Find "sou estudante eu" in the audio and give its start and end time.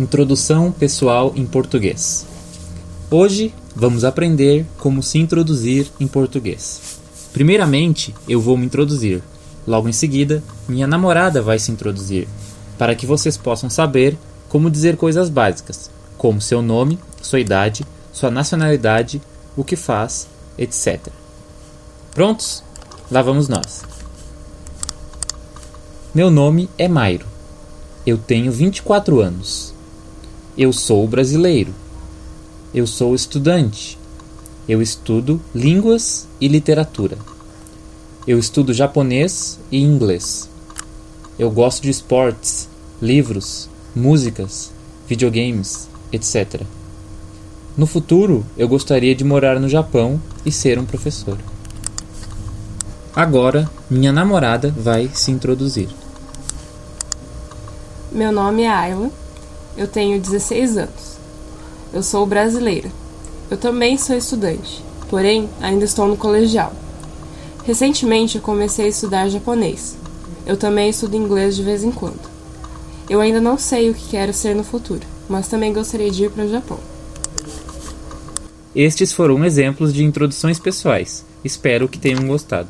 32.86-34.82